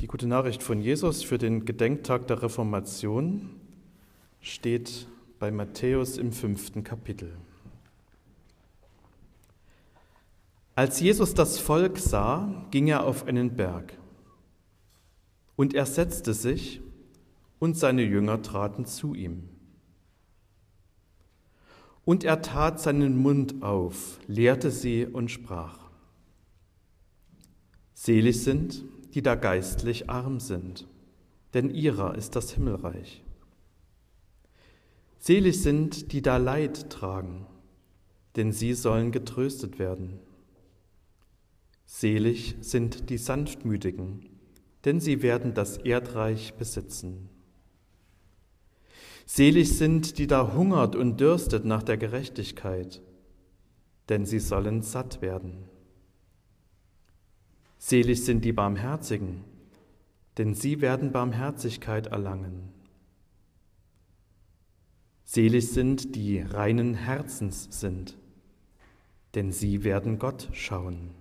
[0.00, 3.50] Die gute Nachricht von Jesus für den Gedenktag der Reformation
[4.40, 5.06] steht
[5.38, 7.36] bei Matthäus im fünften Kapitel.
[10.74, 13.92] Als Jesus das Volk sah, ging er auf einen Berg.
[15.54, 16.80] Und er setzte sich,
[17.58, 19.50] und seine Jünger traten zu ihm.
[22.06, 25.78] Und er tat seinen Mund auf, lehrte sie und sprach.
[27.92, 28.82] Selig sind,
[29.14, 30.86] die da geistlich arm sind,
[31.54, 33.22] denn ihrer ist das Himmelreich.
[35.18, 37.46] Selig sind, die da Leid tragen,
[38.36, 40.18] denn sie sollen getröstet werden.
[41.84, 44.30] Selig sind die Sanftmütigen,
[44.84, 47.28] denn sie werden das Erdreich besitzen.
[49.26, 53.02] Selig sind, die da hungert und dürstet nach der Gerechtigkeit,
[54.08, 55.69] denn sie sollen satt werden.
[57.82, 59.42] Selig sind die Barmherzigen,
[60.36, 62.68] denn sie werden Barmherzigkeit erlangen.
[65.24, 68.18] Selig sind die reinen Herzens sind,
[69.34, 71.14] denn sie werden Gott schauen.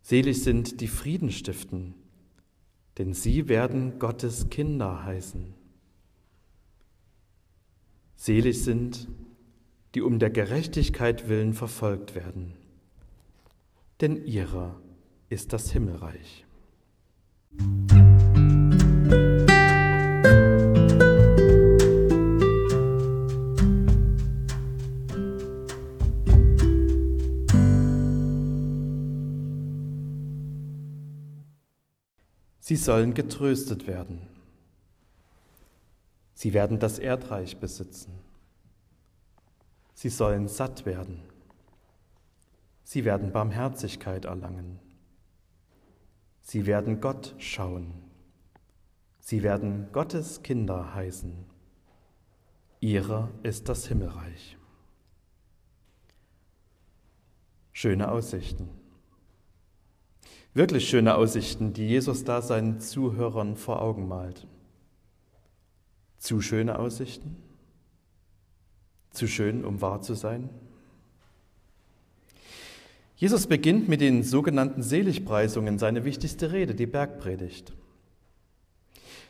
[0.00, 1.92] Selig sind die Frieden stiften,
[2.96, 5.52] denn sie werden Gottes Kinder heißen.
[8.16, 9.06] Selig sind,
[9.94, 12.63] die um der Gerechtigkeit willen verfolgt werden
[14.00, 14.80] denn ihrer
[15.28, 16.44] ist das Himmelreich.
[32.60, 34.22] Sie sollen getröstet werden.
[36.32, 38.12] Sie werden das Erdreich besitzen.
[39.92, 41.33] Sie sollen satt werden.
[42.84, 44.78] Sie werden Barmherzigkeit erlangen.
[46.42, 47.94] Sie werden Gott schauen.
[49.18, 51.46] Sie werden Gottes Kinder heißen.
[52.80, 54.58] Ihrer ist das Himmelreich.
[57.72, 58.68] Schöne Aussichten.
[60.52, 64.46] Wirklich schöne Aussichten, die Jesus da seinen Zuhörern vor Augen malt.
[66.18, 67.36] Zu schöne Aussichten?
[69.10, 70.50] Zu schön, um wahr zu sein?
[73.16, 77.72] Jesus beginnt mit den sogenannten Seligpreisungen, seine wichtigste Rede, die Bergpredigt.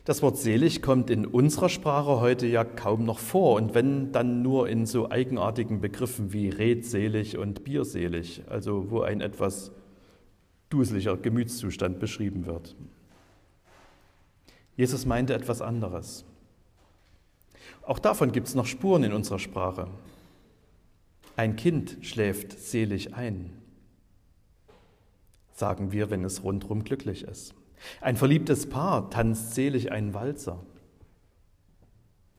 [0.06, 4.43] Das Wort selig kommt in unserer Sprache heute ja kaum noch vor und wenn dann
[4.43, 9.71] nur in so eigenartigen Begriffen wie redselig und bierselig, also wo ein etwas
[10.69, 12.77] duseliger Gemütszustand beschrieben wird.
[14.77, 16.25] Jesus meinte etwas anderes.
[17.83, 19.89] Auch davon gibt es noch Spuren in unserer Sprache.
[21.37, 23.63] Ein Kind schläft selig ein
[25.54, 27.54] sagen wir, wenn es rundrum glücklich ist.
[28.00, 30.60] Ein verliebtes Paar tanzt selig einen Walzer.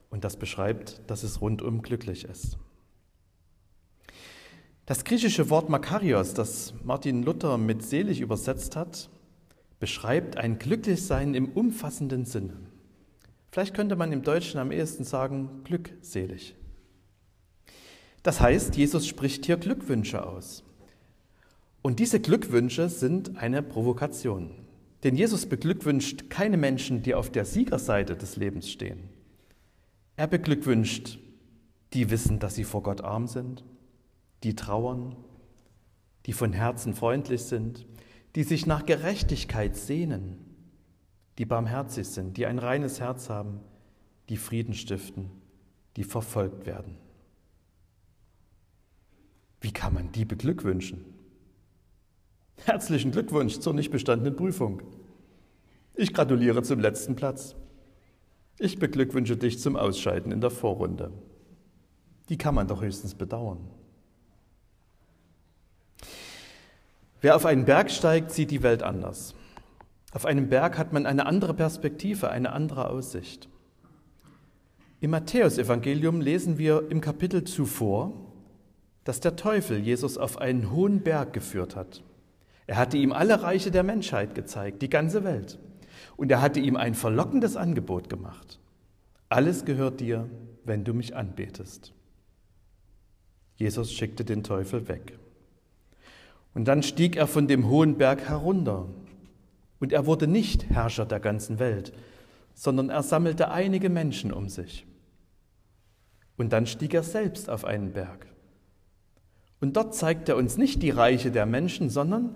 [0.09, 2.57] Und das beschreibt, dass es rundum glücklich ist.
[4.85, 9.09] Das griechische Wort Makarios, das Martin Luther mit selig übersetzt hat,
[9.79, 12.57] beschreibt ein Glücklichsein im umfassenden Sinne.
[13.51, 16.55] Vielleicht könnte man im Deutschen am ehesten sagen, glückselig.
[18.21, 20.63] Das heißt, Jesus spricht hier Glückwünsche aus.
[21.85, 24.50] Und diese Glückwünsche sind eine Provokation.
[25.03, 29.07] Denn Jesus beglückwünscht keine Menschen, die auf der Siegerseite des Lebens stehen.
[30.16, 31.19] Er beglückwünscht,
[31.94, 33.63] die wissen, dass sie vor Gott arm sind,
[34.41, 35.16] die trauern,
[36.25, 37.85] die von Herzen freundlich sind,
[38.35, 40.40] die sich nach Gerechtigkeit sehnen,
[41.38, 43.59] die barmherzig sind, die ein reines Herz haben,
[44.29, 45.29] die Frieden stiften,
[45.97, 46.97] die verfolgt werden.
[49.62, 51.13] Wie kann man die beglückwünschen?
[52.63, 54.81] Herzlichen Glückwunsch zur nicht bestandenen Prüfung.
[55.93, 57.55] Ich gratuliere zum letzten Platz.
[58.57, 61.11] Ich beglückwünsche dich zum Ausscheiden in der Vorrunde.
[62.29, 63.59] Die kann man doch höchstens bedauern.
[67.21, 69.35] Wer auf einen Berg steigt, sieht die Welt anders.
[70.13, 73.49] Auf einem Berg hat man eine andere Perspektive, eine andere Aussicht.
[75.02, 78.13] Im Matthäusevangelium lesen wir im Kapitel zuvor,
[79.03, 82.02] dass der Teufel Jesus auf einen hohen Berg geführt hat.
[82.67, 85.59] Er hatte ihm alle Reiche der Menschheit gezeigt, die ganze Welt.
[86.17, 88.59] Und er hatte ihm ein verlockendes Angebot gemacht.
[89.29, 90.29] Alles gehört dir,
[90.64, 91.94] wenn du mich anbetest.
[93.56, 95.17] Jesus schickte den Teufel weg.
[96.53, 98.88] Und dann stieg er von dem hohen Berg herunter.
[99.79, 101.94] Und er wurde nicht Herrscher der ganzen Welt,
[102.53, 104.85] sondern er sammelte einige Menschen um sich.
[106.38, 108.26] Und dann stieg er selbst auf einen Berg.
[109.62, 112.35] Und dort zeigt er uns nicht die Reiche der Menschen, sondern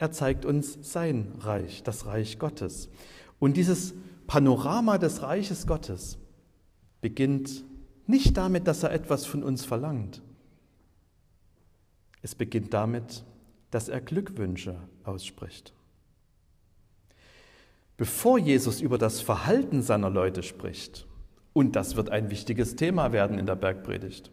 [0.00, 2.88] er zeigt uns sein Reich, das Reich Gottes.
[3.38, 3.92] Und dieses
[4.26, 6.16] Panorama des Reiches Gottes
[7.02, 7.66] beginnt
[8.06, 10.22] nicht damit, dass er etwas von uns verlangt.
[12.22, 13.26] Es beginnt damit,
[13.70, 15.74] dass er Glückwünsche ausspricht.
[17.98, 21.06] Bevor Jesus über das Verhalten seiner Leute spricht,
[21.52, 24.32] und das wird ein wichtiges Thema werden in der Bergpredigt,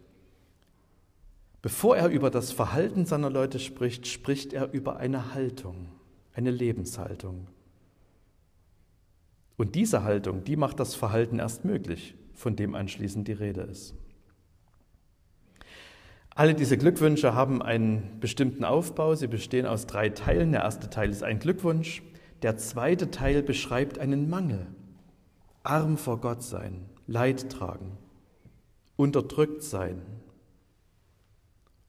[1.67, 5.89] bevor er über das Verhalten seiner Leute spricht, spricht er über eine Haltung,
[6.33, 7.47] eine Lebenshaltung.
[9.57, 13.95] Und diese Haltung, die macht das Verhalten erst möglich, von dem anschließend die Rede ist.
[16.29, 19.15] Alle diese Glückwünsche haben einen bestimmten Aufbau.
[19.15, 20.53] Sie bestehen aus drei Teilen.
[20.53, 22.01] Der erste Teil ist ein Glückwunsch.
[22.43, 24.67] Der zweite Teil beschreibt einen Mangel.
[25.63, 27.97] Arm vor Gott sein, Leid tragen,
[28.95, 30.01] unterdrückt sein,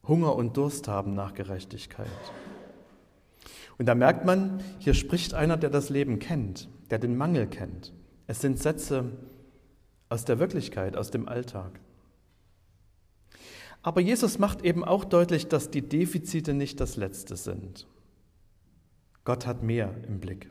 [0.09, 2.07] Hunger und Durst haben nach Gerechtigkeit.
[3.77, 7.93] Und da merkt man, hier spricht einer, der das Leben kennt, der den Mangel kennt.
[8.27, 9.05] Es sind Sätze
[10.09, 11.79] aus der Wirklichkeit, aus dem Alltag.
[13.81, 17.87] Aber Jesus macht eben auch deutlich, dass die Defizite nicht das Letzte sind.
[19.23, 20.49] Gott hat mehr im Blick.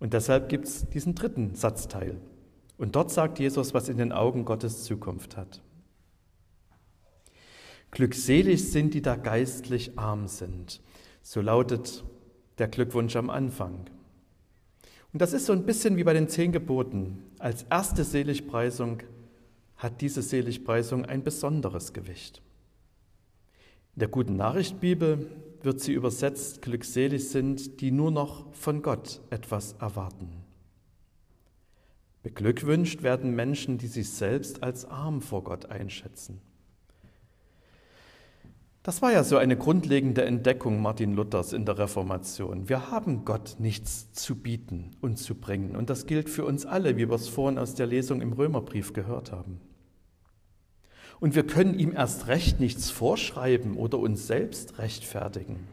[0.00, 2.20] Und deshalb gibt es diesen dritten Satzteil.
[2.78, 5.62] Und dort sagt Jesus, was in den Augen Gottes Zukunft hat.
[7.96, 10.82] Glückselig sind, die da geistlich arm sind.
[11.22, 12.04] So lautet
[12.58, 13.86] der Glückwunsch am Anfang.
[15.14, 17.22] Und das ist so ein bisschen wie bei den zehn Geboten.
[17.38, 18.98] Als erste Seligpreisung
[19.78, 22.42] hat diese Seligpreisung ein besonderes Gewicht.
[23.94, 25.30] In der guten Nachricht Bibel
[25.62, 30.44] wird sie übersetzt, glückselig sind, die nur noch von Gott etwas erwarten.
[32.22, 36.42] Beglückwünscht werden Menschen, die sich selbst als arm vor Gott einschätzen.
[38.86, 42.68] Das war ja so eine grundlegende Entdeckung Martin Luthers in der Reformation.
[42.68, 45.74] Wir haben Gott nichts zu bieten und zu bringen.
[45.74, 48.92] Und das gilt für uns alle, wie wir es vorhin aus der Lesung im Römerbrief
[48.92, 49.60] gehört haben.
[51.18, 55.66] Und wir können ihm erst recht nichts vorschreiben oder uns selbst rechtfertigen.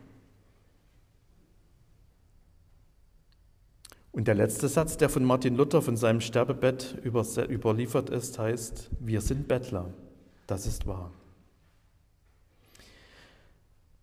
[4.11, 9.21] Und der letzte Satz, der von Martin Luther von seinem Sterbebett überliefert ist, heißt, wir
[9.21, 9.93] sind Bettler.
[10.47, 11.11] Das ist wahr.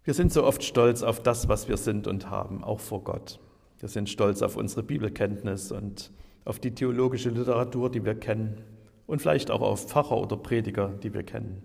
[0.04, 3.38] Wir sind so oft stolz auf das, was wir sind und haben, auch vor Gott.
[3.80, 6.10] Wir sind stolz auf unsere Bibelkenntnis und
[6.44, 8.62] auf die theologische Literatur, die wir kennen
[9.06, 11.62] und vielleicht auch auf Pfarrer oder Prediger, die wir kennen.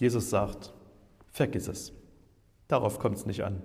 [0.00, 0.72] Jesus sagt,
[1.30, 1.92] vergiss es.
[2.68, 3.62] Darauf kommt es nicht an.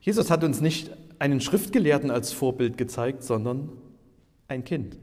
[0.00, 3.72] Jesus hat uns nicht einen Schriftgelehrten als Vorbild gezeigt, sondern
[4.48, 4.98] ein Kind.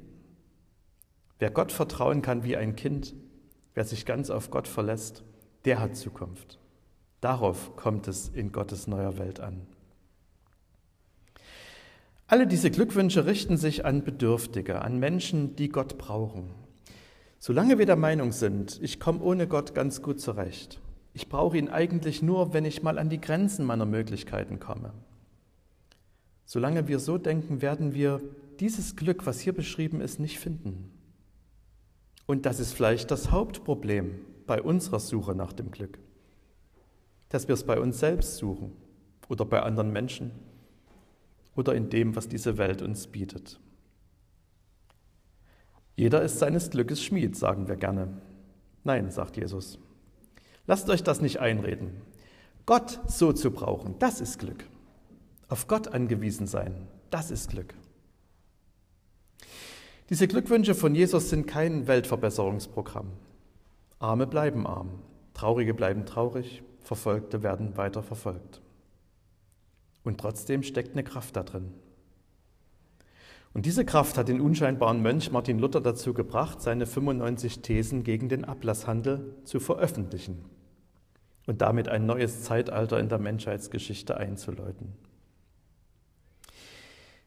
[1.39, 3.15] Wer Gott vertrauen kann wie ein Kind,
[3.73, 5.23] wer sich ganz auf Gott verlässt,
[5.65, 6.59] der hat Zukunft.
[7.23, 9.61] Darauf kommt es in Gottes neuer Welt an.
[12.27, 16.49] Alle diese Glückwünsche richten sich an Bedürftige, an Menschen, die Gott brauchen.
[17.39, 20.81] Solange wir der Meinung sind, ich komme ohne Gott ganz gut zurecht,
[21.13, 24.91] ich brauche ihn eigentlich nur, wenn ich mal an die Grenzen meiner Möglichkeiten komme.
[26.43, 28.19] Solange wir so denken, werden wir
[28.59, 30.91] dieses Glück, was hier beschrieben ist, nicht finden.
[32.25, 35.99] Und das ist vielleicht das Hauptproblem bei unserer Suche nach dem Glück
[37.33, 38.73] dass wir es bei uns selbst suchen
[39.27, 40.29] oder bei anderen Menschen
[41.55, 43.59] oder in dem, was diese Welt uns bietet.
[45.95, 48.21] Jeder ist seines Glückes Schmied, sagen wir gerne.
[48.83, 49.79] Nein, sagt Jesus.
[50.67, 52.01] Lasst euch das nicht einreden.
[52.67, 54.65] Gott so zu brauchen, das ist Glück.
[55.47, 57.73] Auf Gott angewiesen sein, das ist Glück.
[60.11, 63.09] Diese Glückwünsche von Jesus sind kein Weltverbesserungsprogramm.
[63.97, 64.99] Arme bleiben arm,
[65.33, 68.61] Traurige bleiben traurig, Verfolgte werden weiter verfolgt.
[70.03, 71.73] Und trotzdem steckt eine Kraft da drin.
[73.53, 78.27] Und diese Kraft hat den unscheinbaren Mönch Martin Luther dazu gebracht, seine 95 Thesen gegen
[78.27, 80.43] den Ablasshandel zu veröffentlichen
[81.45, 84.93] und damit ein neues Zeitalter in der Menschheitsgeschichte einzuläuten.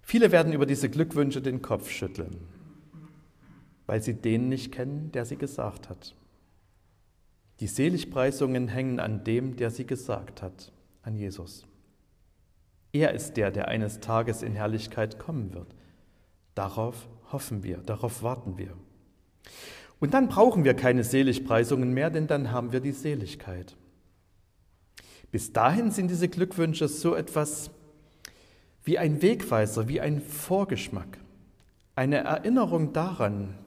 [0.03, 2.37] Viele werden über diese Glückwünsche den Kopf schütteln,
[3.87, 6.15] weil sie den nicht kennen, der sie gesagt hat.
[7.61, 10.73] Die Seligpreisungen hängen an dem, der sie gesagt hat,
[11.03, 11.67] an Jesus.
[12.93, 15.75] Er ist der, der eines Tages in Herrlichkeit kommen wird.
[16.55, 18.73] Darauf hoffen wir, darauf warten wir.
[19.99, 23.77] Und dann brauchen wir keine Seligpreisungen mehr, denn dann haben wir die Seligkeit.
[25.31, 27.71] Bis dahin sind diese Glückwünsche so etwas
[28.85, 31.19] wie ein Wegweiser, wie ein Vorgeschmack,
[31.95, 33.59] eine Erinnerung daran,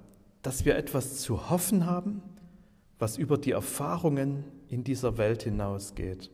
[0.41, 2.21] dass wir etwas zu hoffen haben,
[2.99, 6.29] was über die Erfahrungen in dieser Welt hinausgeht.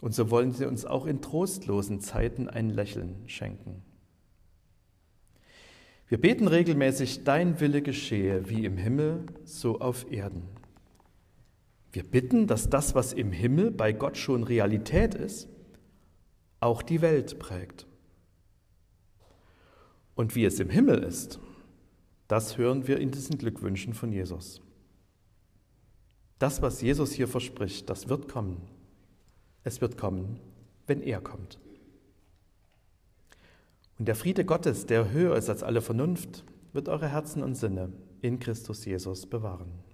[0.00, 3.82] Und so wollen sie uns auch in trostlosen Zeiten ein Lächeln schenken.
[6.08, 10.44] Wir beten regelmäßig, dein Wille geschehe, wie im Himmel, so auf Erden.
[11.92, 15.48] Wir bitten, dass das, was im Himmel bei Gott schon Realität ist,
[16.60, 17.86] auch die Welt prägt.
[20.14, 21.40] Und wie es im Himmel ist,
[22.28, 24.60] das hören wir in diesen Glückwünschen von Jesus.
[26.38, 28.60] Das, was Jesus hier verspricht, das wird kommen.
[29.64, 30.38] Es wird kommen,
[30.86, 31.58] wenn er kommt.
[33.98, 37.92] Und der Friede Gottes, der höher ist als alle Vernunft, wird eure Herzen und Sinne
[38.20, 39.85] in Christus Jesus bewahren.